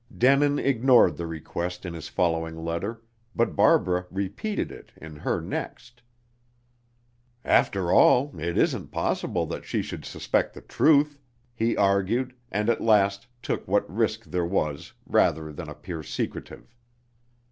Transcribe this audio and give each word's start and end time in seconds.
Denin 0.17 0.57
ignored 0.57 1.15
the 1.17 1.27
request 1.27 1.85
in 1.85 1.93
his 1.93 2.07
following 2.07 2.65
letter, 2.65 3.03
but 3.35 3.55
Barbara 3.55 4.07
repeated 4.09 4.71
it 4.71 4.91
in 4.97 5.17
her 5.17 5.39
next. 5.39 6.01
"After 7.45 7.91
all, 7.91 8.33
it 8.39 8.57
isn't 8.57 8.87
possible 8.87 9.45
that 9.45 9.63
she 9.63 9.83
should 9.83 10.03
suspect 10.03 10.55
the 10.55 10.61
truth," 10.61 11.19
he 11.53 11.77
argued, 11.77 12.33
and 12.51 12.67
at 12.67 12.81
last 12.81 13.27
took 13.43 13.67
what 13.67 13.87
risk 13.87 14.23
there 14.23 14.43
was, 14.43 14.93
rather 15.05 15.53
than 15.53 15.69
appear 15.69 16.01
secretive. 16.01 16.75